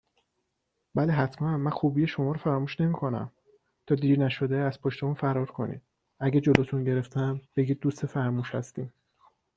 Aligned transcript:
بله 0.95 1.13
حتماً 1.13 1.57
من 1.57 1.71
خوبی 1.71 2.07
شما 2.07 2.31
رو 2.31 2.37
فراموش 2.37 2.81
نمی 2.81 2.93
کنم. 2.93 3.31
تا 3.87 3.95
دیر 3.95 4.19
نشده 4.19 4.55
از 4.57 4.81
پشت 4.81 5.01
بوم 5.01 5.13
فرار 5.13 5.45
کنید. 5.45 5.81
اگه 6.19 6.41
جلوتونو 6.41 6.83
گرفتن 6.83 7.41
بگید 7.55 7.79
دوست 7.79 8.05
فرموش 8.05 8.55
هستیم. 8.55 8.93